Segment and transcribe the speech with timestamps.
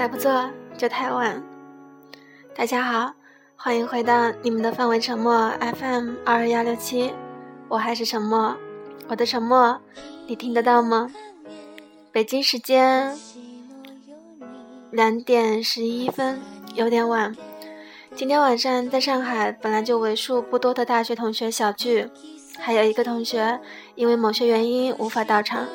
[0.00, 1.42] 再不做就太晚。
[2.56, 3.12] 大家好，
[3.54, 7.12] 欢迎回到你们的范围沉默 FM 二幺六七，
[7.68, 8.56] 我还是沉默，
[9.08, 9.78] 我的沉默
[10.26, 11.10] 你听得到吗？
[12.12, 13.14] 北京时间
[14.90, 16.40] 两点十一分，
[16.74, 17.36] 有点晚。
[18.16, 22.08] 今天晚上在上海，本来就为数不多的大学同学小聚，
[22.58, 23.60] 还有一个同学
[23.96, 25.68] 因为某些原因无法到场，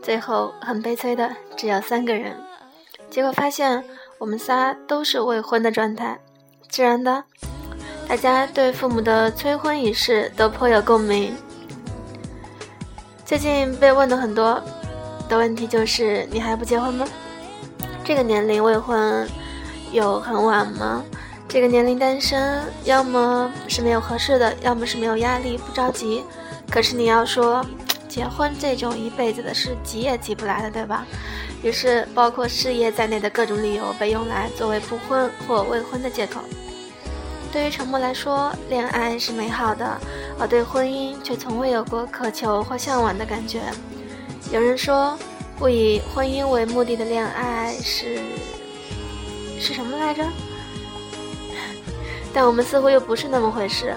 [0.00, 2.34] 最后很悲催的只有三个人。
[3.16, 3.82] 结果发现
[4.18, 6.18] 我们仨都是未婚的状态，
[6.68, 7.24] 自然的，
[8.06, 11.34] 大家对父母的催婚仪式都颇有共鸣。
[13.24, 14.62] 最近被问的很多
[15.30, 17.08] 的问题就是：你还不结婚吗？
[18.04, 19.26] 这个年龄未婚
[19.92, 21.02] 有很晚吗？
[21.48, 26.22] 这个年龄单身，要么是没有合适的，要么是没有压力，不着急。
[26.70, 27.64] 可是你要说
[28.10, 31.06] 结婚这种一辈子的事，急也急不来的，对吧？
[31.62, 36.40] 于是，包括事业在内的各种理由被用来作为不婚或未婚的借口。
[37.52, 39.98] 对于沉默来说，恋爱是美好的，
[40.38, 43.60] 而对婚姻却从未有过渴求或向往的感觉。
[44.52, 45.18] 有人说，
[45.58, 48.18] 不以婚姻为目的的恋爱是
[49.58, 50.22] 是什么来着？
[52.32, 53.94] 但我们似乎又不是那么回事。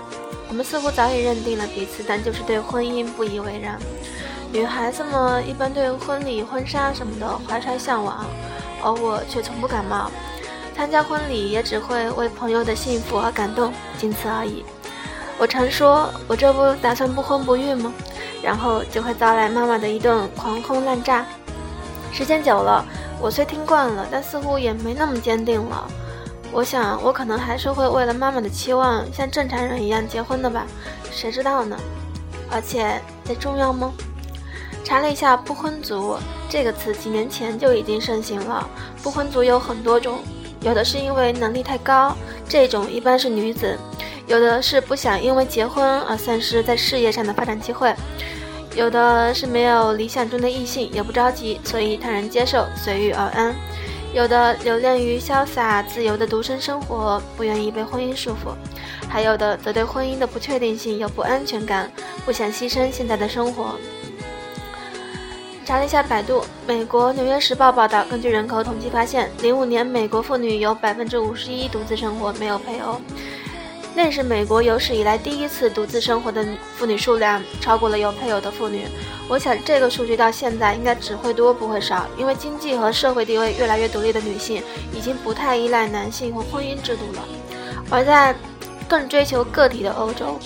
[0.48, 3.78] 我们似乎早已认定了彼此，但就是对婚姻不以为然。
[4.52, 8.26] 女孩子们一般对婚礼、婚纱什么的怀揣向往，
[8.84, 10.10] 而我却从不感冒。
[10.76, 14.66] 参加婚礼也只会为朋友的幸福而感动，仅此而已。
[15.38, 17.94] 我常说，我这不打算不婚不育吗？
[18.42, 21.26] 然后就会遭来妈妈的一顿狂轰滥炸。
[22.12, 22.84] 时间久了，
[23.22, 25.88] 我虽听惯了，但似乎也没那么坚定了。
[26.52, 30.66] 我想，我可能还是会为了妈妈的期望，像正常人一样结婚的吧？
[31.12, 31.78] 谁知道呢？
[32.50, 33.94] 而且，这重要吗？
[34.84, 36.18] 查了一下“不婚族”
[36.50, 38.68] 这个词，几年前就已经盛行了。
[39.04, 40.20] 不婚族有很多种，
[40.62, 42.16] 有的是因为能力太高，
[42.48, 43.78] 这种一般是女子；
[44.26, 47.94] 有的是不想因为结婚而丧失在事业上的发展机会；
[48.76, 53.54] 有的是没有理想中的异性，也不着急，所以坦然接受，随遇而安；
[54.12, 58.56] 有的留恋于潇洒自由的独身生活，不愿意被婚姻束缚；
[59.08, 61.92] 还有的则对婚姻的不确定性有不安全感，
[62.26, 63.76] 不想牺牲现在的生活。
[65.70, 73.00] 查了一下百度，美国《纽约时报》报道，根据人口统计发现，零五年美国妇女有百分之五十一独自生活，没有配偶。
[73.94, 76.44] 那是美国有史以来第一次独自生活的
[76.76, 78.88] 妇女数量超过了有配偶的妇女。
[79.28, 87.24] 我想这个数据到现在应该只会多不会少，因为经济和社会地位越来越独立的女性已经不太依赖男性或婚姻制度了。
[87.92, 88.36] 而在
[88.88, 90.40] 更追求个体的欧洲，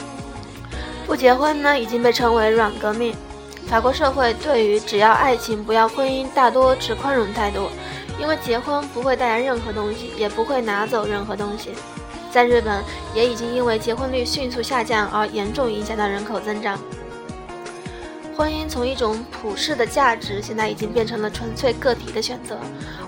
[1.08, 3.14] 不结婚呢已经被称为软革命。
[3.72, 7.70] 法国社会对于只要爱情不要婚姻，大多持宽容态度，
[8.20, 11.70] 因为结婚不会带来任何东西，也不会拿走任何东西。
[12.30, 12.84] 在日本，
[13.14, 16.78] 也已经因为结婚率迅速下降而严重影响到人口增长。
[18.36, 22.58] 婚姻从一种普世的价值，现在已经变成了纯粹个体的选择。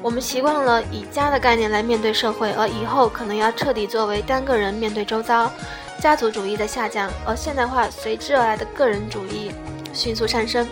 [0.00, 5.52] 我们习惯了以家的概念来面对社会，而以后可能要彻底作为单个人面对周遭。
[6.00, 9.50] 家族主义的下降，而现代化随之而来的个人主义。
[9.94, 10.66] 迅速上升。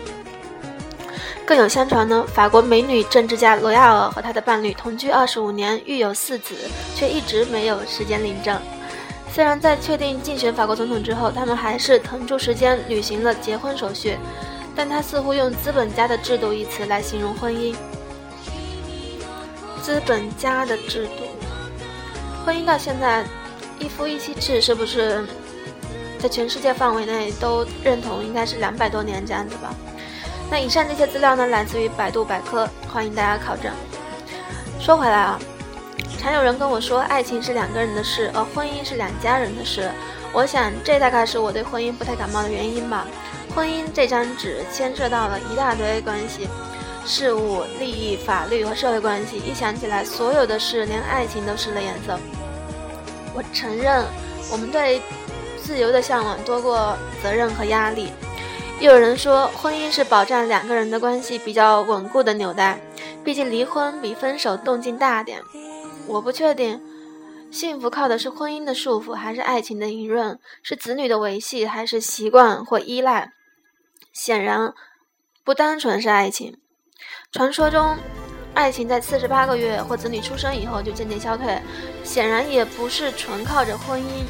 [1.45, 6.55] 更有相传呢，法国美女政治家罗亚尔和她的伴侣同居二十五年，育有四子，
[6.95, 8.57] 却一直没有时间领证。
[9.29, 14.17] 虽然在确定竞选法国总统之后，他们还是腾出时间履行了结婚手续，
[14.75, 17.75] 但他似乎用“资本家的制度”一词来形容婚姻。
[19.81, 21.23] 资本家的制度，
[22.45, 23.25] 婚姻到现在
[23.79, 25.25] 一夫一妻制是不是？
[26.23, 29.75] 在全世界范围内都认同，应该是两百多年这样子吧。
[30.49, 33.69] 那以上这些资料呢，来自于百度百科，欢迎大家考证。
[34.79, 35.37] 说回来啊，
[36.17, 39.91] 常有人跟我说，爱情是两个人的事，而婚姻是两家人的事。
[40.31, 43.05] 我想，这大概是我对婚姻不太感冒的原因吧。
[43.53, 46.47] 婚姻这张纸牵涉到了一大堆关系、
[47.05, 52.17] 事物、利益、法律和社会关系，一想起来，所有的事，连爱情都失了颜色。
[53.33, 54.05] 我承认，
[54.49, 55.01] 我们对。
[55.63, 58.09] 自由的向往多过责任和压力。
[58.79, 62.81] 又有人说，婚姻是保障两个人的关系比较稳固的纽带，
[63.23, 65.41] 毕竟离婚比分手动静大点。
[66.05, 66.81] 我不确定，
[67.49, 70.37] 幸福靠的是婚姻的束缚，还是爱情的隐润？
[70.61, 73.31] 是子女的维系，还是习惯或依赖？
[74.11, 74.73] 显然，
[75.45, 76.57] 不单纯是爱情。
[77.31, 77.95] 传说中，
[78.53, 81.61] 爱情在四十八个月或子女出生以后就渐渐消退，
[82.03, 84.25] 显然也不是纯靠着婚姻。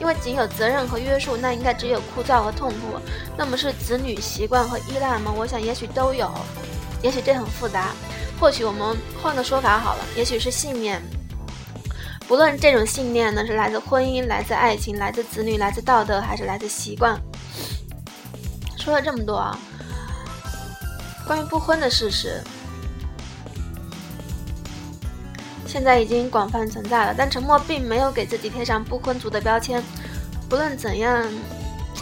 [0.00, 2.98] 因为仅有责任和约束，那应该只有枯燥和痛苦。
[3.36, 5.32] 那么是子女习惯和依赖吗？
[5.36, 6.30] 我想也许都有，
[7.02, 7.92] 也许这很复杂。
[8.38, 11.02] 或许我们换个说法好了，也许是信念。
[12.28, 17.18] 不论这种信念呢是来自婚姻、来自爱情、来自子女、来自道德，还是来自习惯。
[18.76, 19.58] 说了这么多啊，
[21.26, 22.42] 关于不婚的事实，
[25.66, 27.14] 现在已经广泛存在了。
[27.16, 29.82] 但沉默并没有给自己贴上不婚族的标签。
[30.48, 31.24] 不论怎样，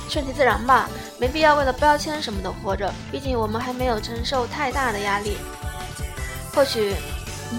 [0.08, 0.88] 顺其自然吧，
[1.18, 2.92] 没必要为了标签什么的活着。
[3.10, 5.36] 毕竟我们还没有承受太大的压力。
[6.54, 6.94] 或许，
[7.52, 7.58] 嗯。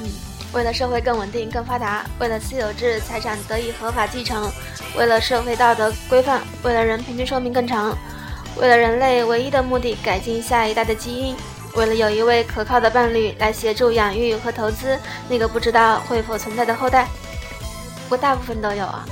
[0.53, 4.49] 为了社会更稳定、更发达，为了私有制财产得以合法继承，
[4.97, 7.93] 为了社会道德规范，为了人平均寿命更长，
[8.55, 11.35] 为了人类唯一的目的改进下一代的基因，
[11.75, 17.05] 为了有一位可靠的伴侣来协助养育和投资那个不知道会否存在的后代，
[18.03, 19.05] 不过大部分都有啊。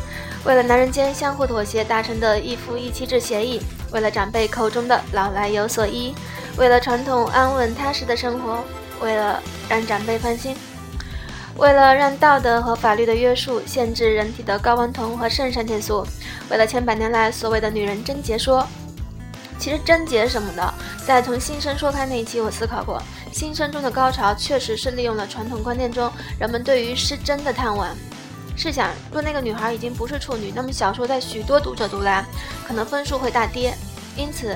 [0.46, 3.62] 为了男人间相互妥协达成的一夫一妻制协议，
[3.92, 6.14] 为了长辈口中的老来有所依，
[6.58, 8.64] 为了传统安稳踏实的生活，
[9.02, 10.56] 为了让长辈放心。
[11.56, 16.06] 为了让道德和法律的约束限制人体的睾丸酮和肾上腺素，
[16.50, 18.68] 为了千百年来所谓的女人贞洁说，
[19.60, 20.74] 其实贞洁什么的，
[21.06, 23.02] 在从新生说开那一期我思考过，
[23.32, 27.96] 新生中的高潮确实是利用了传统观念中人们对于失贞的探玩。
[28.56, 32.24] 试想，若那个女孩已经不是处女，那么小说在许多读者读来，
[32.68, 33.74] 可能分数会大跌。
[34.16, 34.56] 因此，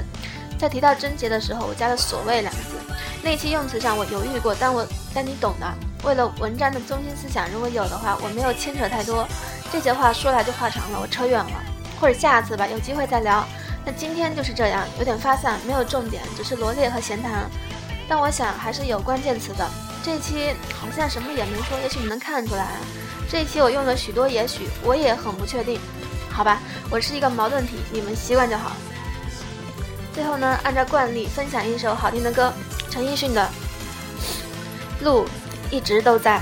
[0.59, 2.75] 在提到贞洁的时候，我加了“所谓”两个字。
[3.23, 4.85] 那期用词上我犹豫过，但我
[5.15, 5.67] 但你懂的。
[6.03, 9.27] 为了文章的中心思想，如果有的话，我没有牵扯太多。
[9.71, 11.51] 这些话说来就话长了，我扯远了，
[11.99, 13.43] 或者下次吧，有机会再聊。
[13.87, 17.49] 那今天就是这样，有点发散，没有重点，只是罗列和闲谈。
[18.05, 19.65] 但我想还是有关键词的。
[20.03, 22.67] 这一期好像什么也没说，也许你能看出来。
[23.31, 25.79] 这一期我用了许多也许，我也很不确定。
[26.29, 28.73] 好吧，我是一个矛盾体，你们习惯就好。
[30.13, 32.51] 最后呢，按照惯例分享一首好听的歌，
[32.89, 33.49] 陈奕迅的
[35.05, 35.23] 《路》。
[35.71, 36.41] 一直都在。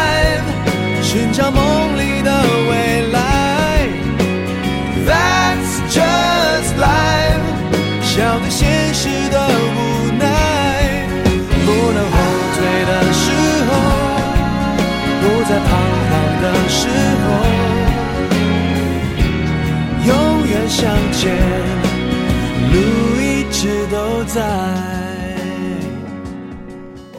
[1.13, 2.31] 寻找梦里的
[2.69, 2.90] 未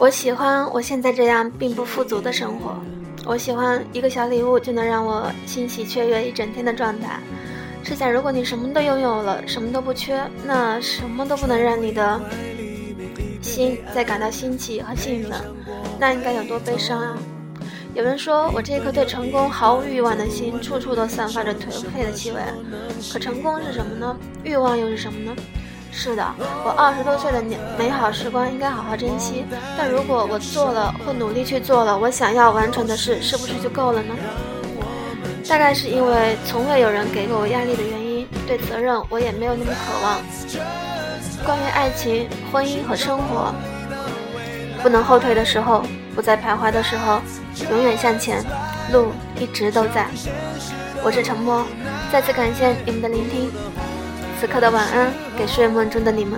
[0.03, 2.75] 我喜欢我现在这样并不富足的生活。
[3.23, 7.21] 我喜欢一个小礼物就能让我欣喜雀跃一整天的状态。
[7.83, 12.19] 试想，如果你什么都拥有了，什么都不缺，那什么都不能让你的
[13.41, 15.39] 心再感到新奇和兴奋，
[15.97, 17.17] 那应该有多悲伤啊！
[17.93, 22.41] 有人说我这颗对成功毫无欲望的心，处处都散发着颓废的气味。
[23.09, 24.17] 可成功是什么呢？
[24.43, 25.33] 欲望又是什么呢？
[25.95, 26.35] 是的，
[26.65, 29.45] 我二十多岁的年美好时光应该好好珍惜。
[29.77, 34.13] 但如果我做了或努力去做了我想要完成的事，是不是就够了呢？
[35.47, 40.19] 大概是因为从未有人给过我压力的原因，对责任我也没有那么渴望。
[41.45, 43.53] 关于爱情、婚姻和生活，
[44.81, 45.83] 不能后退的时候，
[46.15, 47.21] 不再徘徊的时候，
[47.69, 48.43] 永远向前，
[48.91, 50.07] 路一直都在。
[51.03, 51.63] 我是沉默，
[52.11, 53.51] 再次感谢你们的聆听。
[54.43, 56.37] 此刻的晚安，给睡梦中的你们。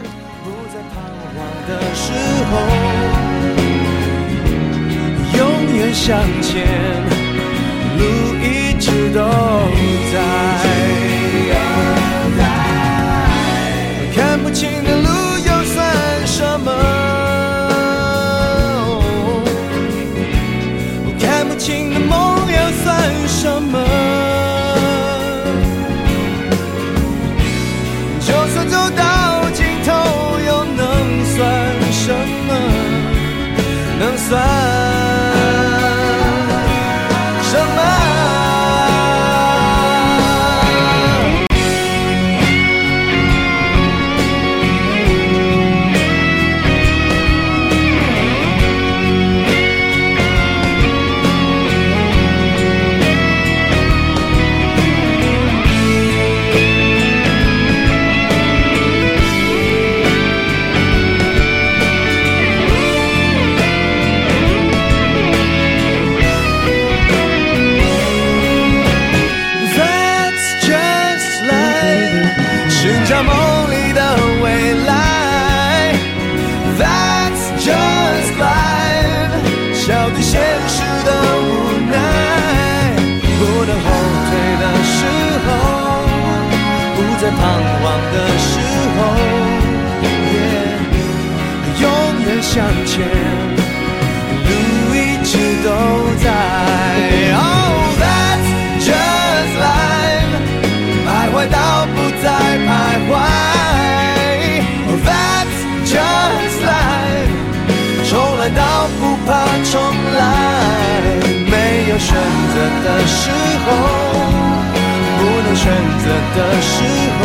[5.35, 6.67] 永远向前，
[7.97, 8.03] 路
[8.43, 9.21] 一直都
[10.13, 10.74] 在。
[112.07, 113.31] 选择的时
[113.65, 113.67] 候，
[115.17, 115.63] 不能选
[116.03, 116.73] 择的时
[117.17, 117.21] 候。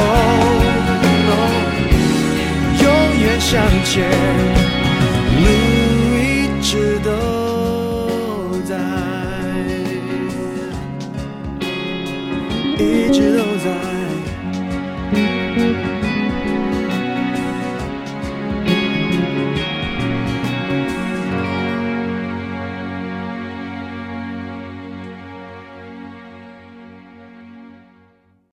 [2.83, 2.85] 永
[3.21, 3.51] 远向
[3.85, 4.70] 前。